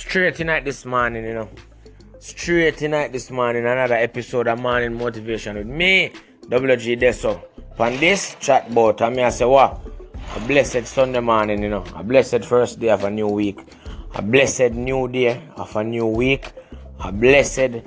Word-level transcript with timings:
Straight 0.00 0.34
tonight 0.34 0.64
this 0.64 0.86
morning, 0.86 1.24
you 1.24 1.34
know. 1.34 1.48
Straight 2.20 2.78
tonight 2.78 3.12
this 3.12 3.30
morning, 3.30 3.66
another 3.66 3.96
episode 3.96 4.48
of 4.48 4.58
Morning 4.58 4.94
Motivation 4.94 5.56
with 5.56 5.66
me, 5.66 6.10
WG 6.48 6.98
Deso. 6.98 7.42
On 7.78 7.94
this 7.98 8.34
Chatbout, 8.40 9.02
I 9.02 9.10
mean, 9.10 9.26
I 9.26 9.28
say, 9.28 9.44
what? 9.44 9.78
A 10.34 10.40
blessed 10.48 10.86
Sunday 10.86 11.20
morning, 11.20 11.62
you 11.62 11.68
know. 11.68 11.84
A 11.94 12.02
blessed 12.02 12.46
first 12.46 12.80
day 12.80 12.88
of 12.88 13.04
a 13.04 13.10
new 13.10 13.28
week. 13.28 13.60
A 14.14 14.22
blessed 14.22 14.72
new 14.72 15.06
day 15.06 15.42
of 15.56 15.76
a 15.76 15.84
new 15.84 16.06
week. 16.06 16.50
A 17.04 17.12
blessed 17.12 17.86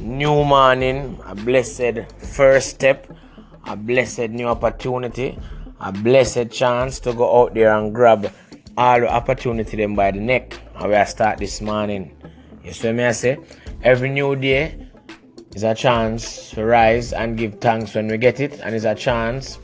new 0.00 0.44
morning. 0.44 1.20
A 1.26 1.34
blessed 1.34 2.10
first 2.16 2.70
step. 2.70 3.14
A 3.66 3.76
blessed 3.76 4.30
new 4.30 4.46
opportunity. 4.46 5.38
A 5.80 5.92
blessed 5.92 6.50
chance 6.50 6.98
to 7.00 7.12
go 7.12 7.42
out 7.42 7.52
there 7.52 7.76
and 7.76 7.94
grab 7.94 8.32
all 8.74 9.00
the 9.00 9.12
opportunity 9.12 9.76
them 9.76 9.94
by 9.94 10.10
the 10.10 10.18
neck. 10.18 10.58
And 10.82 10.90
we 10.90 11.04
start 11.04 11.38
this 11.38 11.60
morning. 11.60 12.10
You 12.64 12.72
see 12.72 12.90
me 12.90 13.04
I 13.04 13.12
say? 13.12 13.38
Every 13.84 14.08
new 14.08 14.34
day 14.34 14.88
is 15.54 15.62
a 15.62 15.76
chance 15.76 16.50
to 16.50 16.64
rise 16.64 17.12
and 17.12 17.38
give 17.38 17.60
thanks 17.60 17.94
when 17.94 18.08
we 18.08 18.18
get 18.18 18.40
it, 18.40 18.58
and 18.58 18.74
it's 18.74 18.84
a 18.84 18.96
chance 18.96 19.60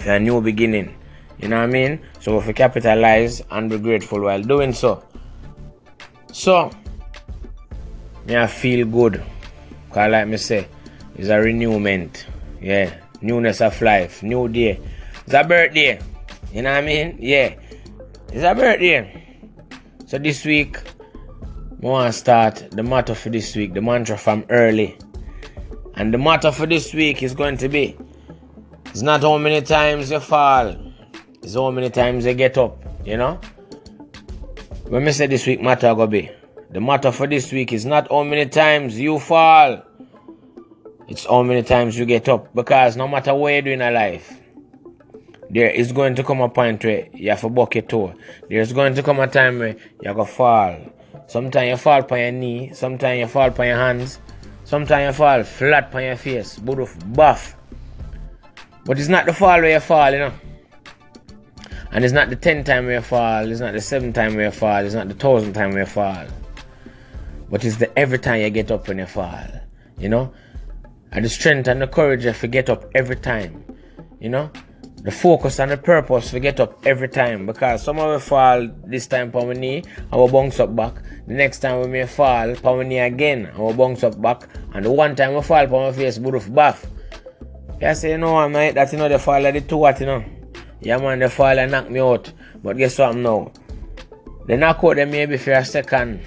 for 0.00 0.12
a 0.12 0.20
new 0.20 0.40
beginning. 0.40 0.94
You 1.40 1.48
know 1.48 1.56
what 1.56 1.64
I 1.64 1.66
mean? 1.66 2.00
So 2.20 2.38
if 2.38 2.46
we 2.46 2.52
capitalize 2.52 3.42
and 3.50 3.68
be 3.68 3.78
grateful 3.78 4.20
while 4.20 4.40
doing 4.40 4.72
so. 4.72 5.02
So 6.32 6.70
me 8.24 8.36
I 8.36 8.46
feel 8.46 8.86
good. 8.86 9.24
Cause 9.90 10.12
like 10.12 10.28
me 10.28 10.36
say, 10.36 10.68
it's 11.16 11.28
a 11.28 11.40
renewment. 11.40 12.26
Yeah. 12.60 12.94
Newness 13.20 13.60
of 13.60 13.82
life. 13.82 14.22
New 14.22 14.46
day. 14.48 14.78
It's 15.24 15.34
a 15.34 15.42
birthday. 15.42 16.00
You 16.52 16.62
know 16.62 16.70
what 16.70 16.84
I 16.84 16.86
mean? 16.86 17.16
Yeah. 17.18 17.56
It's 18.28 18.44
a 18.44 18.54
birthday. 18.54 19.19
So 20.10 20.18
this 20.18 20.44
week, 20.44 20.76
I 20.76 21.86
want 21.86 22.12
to 22.12 22.18
start 22.18 22.66
the 22.72 22.82
motto 22.82 23.14
for 23.14 23.30
this 23.30 23.54
week, 23.54 23.74
the 23.74 23.80
mantra 23.80 24.18
from 24.18 24.44
early. 24.50 24.98
And 25.94 26.12
the 26.12 26.18
motto 26.18 26.50
for 26.50 26.66
this 26.66 26.92
week 26.92 27.22
is 27.22 27.32
going 27.32 27.56
to 27.58 27.68
be 27.68 27.96
it's 28.86 29.02
not 29.02 29.20
how 29.20 29.38
many 29.38 29.62
times 29.62 30.10
you 30.10 30.18
fall, 30.18 30.74
it's 31.44 31.54
how 31.54 31.70
many 31.70 31.90
times 31.90 32.26
you 32.26 32.34
get 32.34 32.58
up, 32.58 32.82
you 33.06 33.16
know? 33.16 33.40
When 34.88 35.04
me 35.04 35.12
say 35.12 35.28
this 35.28 35.46
week 35.46 35.62
motto 35.62 35.94
go 35.94 36.08
be, 36.08 36.28
the 36.70 36.80
motto 36.80 37.12
for 37.12 37.28
this 37.28 37.52
week 37.52 37.72
is 37.72 37.86
not 37.86 38.08
how 38.10 38.24
many 38.24 38.46
times 38.46 38.98
you 38.98 39.20
fall, 39.20 39.80
it's 41.06 41.24
how 41.24 41.44
many 41.44 41.62
times 41.62 41.96
you 41.96 42.04
get 42.04 42.28
up. 42.28 42.52
Because 42.52 42.96
no 42.96 43.06
matter 43.06 43.32
what 43.32 43.54
you 43.54 43.62
do 43.62 43.70
in 43.70 43.78
life, 43.78 44.40
there 45.50 45.68
is 45.68 45.90
going 45.90 46.14
to 46.14 46.22
come 46.22 46.40
a 46.40 46.48
point 46.48 46.84
where 46.84 47.08
you 47.12 47.30
have 47.30 47.40
to 47.40 47.48
buck 47.48 47.74
your 47.74 47.82
toe. 47.82 48.14
There's 48.48 48.72
going 48.72 48.94
to 48.94 49.02
come 49.02 49.18
a 49.18 49.26
time 49.26 49.58
where 49.58 49.76
you're 50.00 50.14
going 50.14 50.26
to 50.26 50.32
fall. 50.32 50.76
Sometimes 51.26 51.68
you 51.68 51.76
fall 51.76 52.04
on 52.08 52.18
your 52.18 52.32
knee, 52.32 52.72
sometimes 52.72 53.18
you 53.18 53.26
fall 53.26 53.50
on 53.50 53.66
your 53.66 53.76
hands, 53.76 54.20
sometimes 54.64 55.08
you 55.08 55.12
fall 55.12 55.42
flat 55.42 55.92
on 55.94 56.04
your 56.04 56.16
face, 56.16 56.56
but 56.58 56.78
buff. 57.12 57.56
But 58.84 58.98
it's 58.98 59.08
not 59.08 59.26
the 59.26 59.32
fall 59.32 59.60
where 59.60 59.72
you 59.72 59.80
fall, 59.80 60.12
you 60.12 60.20
know. 60.20 60.32
And 61.92 62.04
it's 62.04 62.14
not 62.14 62.30
the 62.30 62.36
tenth 62.36 62.66
time 62.66 62.86
where 62.86 62.94
you 62.94 63.00
fall, 63.00 63.50
it's 63.50 63.60
not 63.60 63.72
the 63.72 63.80
seventh 63.80 64.14
time 64.14 64.36
where 64.36 64.46
you 64.46 64.50
fall, 64.52 64.84
it's 64.84 64.94
not 64.94 65.08
the 65.08 65.14
thousandth 65.14 65.56
time 65.56 65.70
where 65.70 65.80
you 65.80 65.86
fall. 65.86 66.26
But 67.50 67.64
it's 67.64 67.76
the 67.76 67.98
every 67.98 68.20
time 68.20 68.40
you 68.40 68.50
get 68.50 68.70
up 68.70 68.86
when 68.86 68.98
you 68.98 69.06
fall, 69.06 69.48
you 69.98 70.08
know. 70.08 70.32
And 71.10 71.24
the 71.24 71.28
strength 71.28 71.66
and 71.66 71.82
the 71.82 71.88
courage 71.88 72.22
to 72.22 72.46
get 72.46 72.70
up 72.70 72.84
every 72.94 73.16
time, 73.16 73.64
you 74.20 74.28
know 74.28 74.52
the 75.02 75.10
focus 75.10 75.58
and 75.60 75.70
the 75.70 75.76
purpose 75.76 76.32
we 76.32 76.40
get 76.40 76.60
up 76.60 76.86
every 76.86 77.08
time 77.08 77.46
because 77.46 77.82
some 77.82 77.98
of 77.98 78.06
us 78.06 78.28
fall 78.28 78.68
this 78.84 79.06
time 79.06 79.30
on 79.34 79.48
my 79.48 79.54
knee 79.54 79.82
and 80.12 80.20
we 80.20 80.30
bounce 80.30 80.60
up 80.60 80.74
back. 80.76 80.94
The 81.26 81.34
next 81.34 81.60
time 81.60 81.80
we 81.80 81.88
may 81.88 82.06
fall 82.06 82.54
on 82.64 82.88
knee 82.88 82.98
again 82.98 83.46
and 83.46 83.58
we 83.58 83.72
bounce 83.72 84.04
up 84.04 84.20
back. 84.20 84.48
And 84.74 84.84
the 84.84 84.92
one 84.92 85.16
time 85.16 85.34
we 85.34 85.42
fall 85.42 85.74
on 85.74 85.90
my 85.90 85.92
face, 85.92 86.18
of 86.18 86.54
bath. 86.54 86.90
You 87.80 87.94
say, 87.94 88.10
you 88.10 88.18
know, 88.18 88.36
I'm 88.36 88.52
not 88.52 88.74
that, 88.74 88.92
you 88.92 88.98
know, 88.98 89.08
the 89.08 89.18
fall 89.18 89.44
of 89.44 89.54
the 89.54 89.60
two 89.62 89.78
what, 89.78 89.98
you 90.00 90.06
know. 90.06 90.24
Yeah, 90.80 90.98
man, 90.98 91.18
the 91.18 91.30
fall 91.30 91.58
and 91.58 91.72
knock 91.72 91.90
me 91.90 92.00
out. 92.00 92.32
But 92.62 92.76
guess 92.76 92.98
what 92.98 93.10
I'm 93.10 93.22
now? 93.22 93.52
The 94.46 94.56
knockout 94.56 94.96
them 94.96 95.10
maybe 95.10 95.38
for 95.38 95.52
a 95.52 95.64
second. 95.64 96.20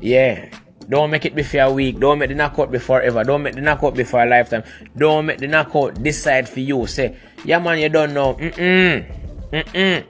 Yeah, 0.00 0.50
don't 0.92 1.10
make 1.10 1.24
it 1.24 1.34
before 1.34 1.62
a 1.62 1.72
week. 1.72 1.98
Don't 1.98 2.18
make 2.18 2.28
the 2.28 2.34
knockout 2.34 2.70
before 2.70 3.00
ever. 3.00 3.24
Don't 3.24 3.42
make 3.42 3.54
the 3.54 3.62
knockout 3.62 3.94
be 3.94 4.04
for 4.04 4.22
a 4.22 4.26
lifetime. 4.26 4.62
Don't 4.94 5.24
make 5.24 5.38
the 5.38 5.48
knockout 5.48 6.02
decide 6.02 6.46
for 6.46 6.60
you. 6.60 6.86
Say, 6.86 7.16
yeah 7.46 7.58
man, 7.58 7.78
you 7.78 7.88
don't 7.88 8.12
know. 8.12 8.34
Mm-mm. 8.34 9.50
Mm-mm. 9.50 10.04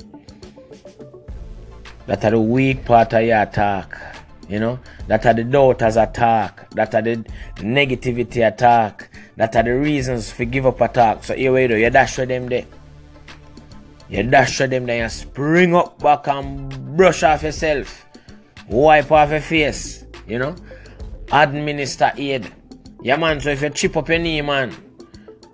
That 2.06 2.24
are 2.24 2.32
the 2.32 2.40
weak 2.40 2.84
part 2.84 3.12
of 3.12 3.22
your 3.22 3.42
attack. 3.42 3.96
You 4.48 4.58
know? 4.58 4.80
That 5.06 5.24
are 5.24 5.34
the 5.34 5.44
doubters 5.44 5.96
attack. 5.96 6.68
That 6.70 6.96
are 6.96 7.02
the 7.02 7.18
negativity 7.58 8.44
attack. 8.44 9.08
That 9.36 9.54
are 9.54 9.62
the 9.62 9.78
reasons 9.78 10.32
for 10.32 10.44
give 10.44 10.66
up 10.66 10.80
attack. 10.80 11.22
So 11.22 11.36
here 11.36 11.52
we 11.52 11.68
do. 11.68 11.76
You 11.76 11.90
dash 11.90 12.18
with 12.18 12.28
them 12.28 12.48
there. 12.48 12.66
You 14.08 14.24
dash 14.24 14.58
with 14.58 14.70
them 14.70 14.86
there. 14.86 15.04
You 15.04 15.08
spring 15.08 15.76
up 15.76 16.00
back 16.00 16.26
and 16.26 16.96
brush 16.96 17.22
off 17.22 17.44
yourself. 17.44 18.04
Wipe 18.68 19.12
off 19.12 19.30
your 19.30 19.40
face. 19.40 20.01
You 20.32 20.38
know? 20.38 20.56
Administer 21.30 22.10
aid. 22.16 22.50
Yeah, 23.02 23.16
man. 23.16 23.38
So 23.42 23.50
if 23.50 23.60
you 23.60 23.68
chip 23.68 23.98
up 23.98 24.08
your 24.08 24.18
knee, 24.18 24.40
man, 24.40 24.72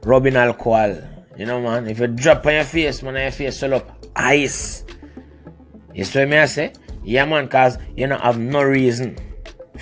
rubbing 0.05 0.37
alcohol. 0.37 0.97
You 1.37 1.47
know, 1.47 1.61
man. 1.61 1.89
If 1.89 1.99
you 1.99 2.06
drop 2.06 2.47
on 2.47 2.55
your 2.55 2.62
face, 2.62 3.03
man, 3.03 3.17
your 3.17 3.33
face 3.33 3.59
swell 3.59 3.75
up. 3.75 4.06
Ice. 4.15 4.84
You 5.93 6.05
see 6.05 6.25
what 6.25 6.33
I 6.33 6.47
say? 6.47 6.72
Yeah, 7.03 7.25
man, 7.25 7.47
because 7.47 7.77
you 7.97 8.06
don't 8.06 8.21
have 8.21 8.38
no 8.38 8.62
reason 8.62 9.17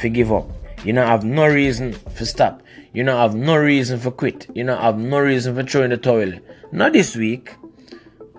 to 0.00 0.08
give 0.08 0.32
up. 0.32 0.50
You 0.82 0.94
don't 0.94 1.06
have 1.06 1.24
no 1.24 1.46
reason 1.46 1.94
to 2.16 2.24
stop. 2.24 2.62
You 2.94 3.04
don't 3.04 3.18
have 3.18 3.34
no 3.34 3.56
reason 3.56 4.00
for 4.00 4.12
quit. 4.12 4.46
You 4.54 4.64
don't 4.64 4.80
have 4.80 4.96
no 4.96 5.18
reason 5.18 5.54
for 5.54 5.62
throwing 5.62 5.90
the 5.90 5.98
towel. 5.98 6.32
Not 6.72 6.94
this 6.94 7.14
week. 7.16 7.54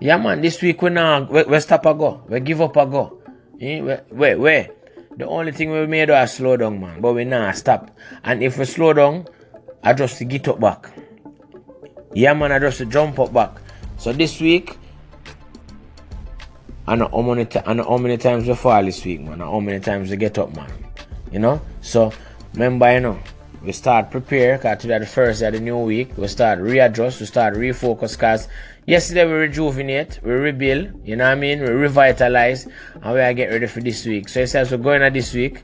Yeah, 0.00 0.16
man, 0.16 0.40
this 0.40 0.60
week 0.60 0.82
we 0.82 0.90
now 0.90 1.22
we, 1.22 1.44
we 1.44 1.60
stop 1.60 1.86
a 1.86 1.94
go. 1.94 2.24
We 2.28 2.40
give 2.40 2.60
up 2.60 2.76
a 2.76 2.84
go. 2.86 3.22
Eh? 3.60 4.00
Wait, 4.10 4.36
wait. 4.36 4.70
The 5.18 5.26
only 5.26 5.50
thing 5.50 5.72
we 5.72 5.84
made 5.88 6.10
is 6.10 6.30
slow 6.30 6.56
down, 6.56 6.80
man. 6.80 7.00
But 7.00 7.14
we 7.14 7.24
now 7.24 7.50
stop. 7.50 7.90
And 8.22 8.40
if 8.40 8.56
we 8.56 8.64
slow 8.64 8.92
down, 8.92 9.26
I 9.82 9.92
just 9.92 10.16
get 10.28 10.46
up 10.46 10.60
back. 10.60 10.90
Yeah, 12.14 12.34
man, 12.34 12.52
I 12.52 12.60
just 12.60 12.88
jump 12.88 13.18
up 13.18 13.32
back. 13.32 13.50
So 13.96 14.12
this 14.12 14.40
week, 14.40 14.78
I 16.86 16.94
know 16.94 17.08
how 17.08 17.22
many, 17.22 17.46
t- 17.46 17.58
I 17.66 17.72
know 17.72 17.82
how 17.82 17.98
many 17.98 18.16
times 18.16 18.46
we 18.46 18.54
fall 18.54 18.84
this 18.84 19.04
week, 19.04 19.22
man. 19.22 19.32
I 19.32 19.36
know 19.38 19.50
how 19.50 19.60
many 19.60 19.80
times 19.80 20.08
we 20.08 20.16
get 20.16 20.38
up, 20.38 20.54
man. 20.54 20.70
You 21.32 21.40
know? 21.40 21.60
So 21.80 22.12
remember, 22.54 22.92
you 22.92 23.00
know, 23.00 23.18
we 23.60 23.72
start 23.72 24.12
prepare 24.12 24.56
because 24.56 24.82
today 24.82 25.00
the 25.00 25.06
first 25.06 25.40
day 25.40 25.48
of 25.48 25.54
the 25.54 25.58
new 25.58 25.78
week. 25.78 26.16
We 26.16 26.28
start 26.28 26.60
readjust, 26.60 27.18
we 27.18 27.26
start 27.26 27.54
refocus 27.54 28.12
because 28.12 28.46
yesterday 28.88 29.26
we 29.26 29.32
rejuvenate, 29.32 30.18
we 30.22 30.32
rebuild, 30.32 31.06
you 31.06 31.14
know 31.14 31.24
what 31.24 31.32
I 31.32 31.34
mean? 31.34 31.60
We 31.60 31.68
revitalize 31.68 32.66
and 32.94 33.14
we 33.14 33.20
are 33.20 33.34
get 33.34 33.50
ready 33.50 33.66
for 33.66 33.80
this 33.80 34.06
week. 34.06 34.30
So 34.30 34.40
it 34.40 34.46
says 34.46 34.70
we're 34.70 34.78
going 34.78 35.02
at 35.02 35.12
this 35.12 35.34
week. 35.34 35.62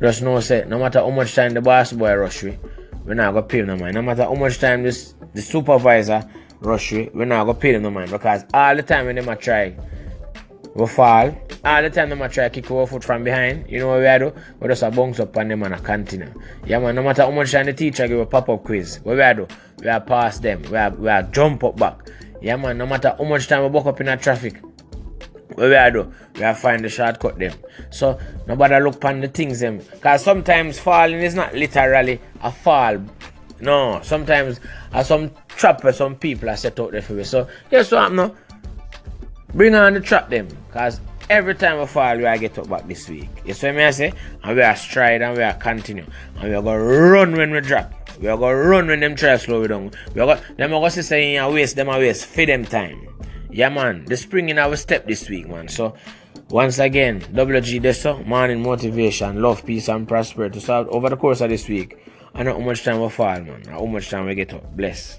Just 0.00 0.22
know 0.22 0.40
say 0.40 0.64
no 0.66 0.78
matter 0.78 1.00
how 1.00 1.10
much 1.10 1.34
time 1.34 1.52
the 1.52 1.60
boss 1.60 1.92
boy 1.92 2.14
rush 2.14 2.42
we, 2.42 2.58
we're 3.04 3.12
not 3.12 3.34
gonna 3.34 3.46
pay 3.46 3.58
him 3.58 3.66
no 3.66 3.76
mind. 3.76 3.94
No 3.94 4.02
matter 4.02 4.24
how 4.24 4.34
much 4.34 4.58
time 4.58 4.82
this 4.82 5.14
the 5.34 5.42
supervisor 5.42 6.22
rush 6.60 6.90
we, 6.92 7.10
we're 7.12 7.26
not 7.26 7.44
gonna 7.44 7.58
pay 7.58 7.72
them 7.72 7.82
no 7.82 7.90
mind 7.90 8.10
because 8.10 8.44
all 8.54 8.74
the 8.74 8.82
time 8.82 9.04
when 9.04 9.16
they 9.16 9.22
might 9.22 9.40
try 9.40 9.76
we 10.74 10.86
fall. 10.86 11.36
All 11.62 11.82
the 11.82 11.90
time 11.90 12.08
them 12.08 12.22
a 12.22 12.28
try 12.28 12.48
kick 12.48 12.70
our 12.70 12.86
foot 12.86 13.04
from 13.04 13.22
behind. 13.22 13.68
You 13.68 13.80
know 13.80 13.88
what 13.88 14.00
we 14.00 14.18
do? 14.18 14.34
We 14.60 14.68
just 14.68 14.82
a 14.82 14.90
bounce 14.90 15.20
up 15.20 15.36
on 15.36 15.48
them 15.48 15.62
and 15.62 15.74
a 15.74 15.78
continue. 15.78 16.32
Yeah 16.64 16.78
man, 16.78 16.94
no 16.94 17.02
matter 17.02 17.22
how 17.22 17.30
much 17.30 17.52
time 17.52 17.66
the 17.66 17.74
teacher 17.74 18.08
give 18.08 18.18
a 18.18 18.26
pop-up 18.26 18.64
quiz, 18.64 19.00
what 19.02 19.16
we 19.16 19.44
do? 19.44 19.46
We 19.80 19.88
are 19.88 20.00
pass 20.00 20.38
them. 20.38 20.62
We 20.70 20.76
are 20.76 20.90
we 20.90 21.08
are 21.08 21.22
jump 21.22 21.62
up 21.64 21.76
back. 21.76 22.08
Yeah 22.40 22.56
man, 22.56 22.78
no 22.78 22.86
matter 22.86 23.14
how 23.16 23.24
much 23.24 23.46
time 23.46 23.62
we 23.62 23.68
buck 23.68 23.84
up 23.84 24.00
in 24.00 24.08
a 24.08 24.16
traffic. 24.16 24.62
What 25.54 25.68
we 25.68 25.90
do? 25.92 26.10
We 26.36 26.44
are 26.44 26.54
find 26.54 26.82
the 26.82 26.88
shortcut 26.88 27.38
them. 27.38 27.52
So 27.90 28.18
nobody 28.46 28.80
look 28.80 29.04
on 29.04 29.20
the 29.20 29.28
things 29.28 29.60
them. 29.60 29.80
Cause 30.00 30.24
sometimes 30.24 30.78
falling 30.78 31.20
is 31.20 31.34
not 31.34 31.54
literally 31.54 32.20
a 32.42 32.50
fall. 32.50 33.04
No, 33.60 34.00
sometimes 34.02 34.60
uh, 34.94 35.02
some 35.02 35.30
trap 35.48 35.82
some 35.92 36.14
people 36.16 36.48
are 36.48 36.56
set 36.56 36.80
out 36.80 36.92
there 36.92 37.02
for 37.02 37.12
me. 37.12 37.24
So 37.24 37.46
guess 37.70 37.92
what 37.92 38.12
no? 38.12 38.34
Bring 39.52 39.74
on 39.74 39.92
the 39.92 40.00
trap 40.00 40.30
them. 40.30 40.48
Cause 40.72 41.00
every 41.30 41.54
time 41.54 41.78
we 41.78 41.86
fall, 41.86 42.16
we 42.16 42.26
are 42.26 42.36
get 42.36 42.58
up 42.58 42.68
back 42.68 42.86
this 42.88 43.08
week. 43.08 43.28
You 43.44 43.54
see 43.54 43.70
me 43.70 43.84
I 43.84 43.90
say? 43.92 44.12
And 44.42 44.56
we 44.56 44.62
are 44.62 44.74
stride 44.74 45.22
and 45.22 45.36
we 45.36 45.42
are 45.44 45.54
continue. 45.54 46.04
And 46.36 46.50
we 46.50 46.54
are 46.54 46.60
gonna 46.60 46.84
run 46.84 47.36
when 47.36 47.52
we 47.52 47.60
drop. 47.60 47.92
We 48.20 48.28
are 48.28 48.36
gonna 48.36 48.56
run 48.56 48.88
when 48.88 49.00
them 49.00 49.14
try 49.14 49.36
slow 49.36 49.62
we 49.62 49.68
down. 49.68 49.92
We 50.14 50.20
are 50.20 50.26
gonna 50.26 50.42
them 50.56 50.74
are 50.74 50.80
gonna 50.80 50.90
say 50.90 51.36
in 51.36 51.54
waste 51.54 51.76
them 51.76 51.88
a 51.88 51.98
waste. 51.98 52.26
Feed 52.26 52.48
them 52.48 52.64
time. 52.64 53.08
Yeah 53.48 53.68
man, 53.68 54.04
the 54.04 54.16
spring 54.16 54.48
in 54.48 54.58
our 54.58 54.76
step 54.76 55.06
this 55.06 55.28
week, 55.28 55.48
man. 55.48 55.68
So 55.68 55.94
once 56.50 56.80
again, 56.80 57.20
WG 57.20 57.80
Deso, 57.80 58.26
morning 58.26 58.60
motivation, 58.60 59.40
love, 59.40 59.64
peace, 59.64 59.88
and 59.88 60.06
prosperity. 60.08 60.58
So 60.58 60.88
over 60.90 61.08
the 61.10 61.16
course 61.16 61.40
of 61.40 61.50
this 61.50 61.68
week, 61.68 61.96
I 62.34 62.42
know 62.42 62.54
how 62.54 62.58
much 62.58 62.82
time 62.82 63.00
we 63.00 63.08
fall, 63.08 63.40
man. 63.40 63.64
How 63.70 63.84
much 63.86 64.10
time 64.10 64.26
we 64.26 64.34
get 64.34 64.52
up. 64.52 64.76
Bless. 64.76 65.18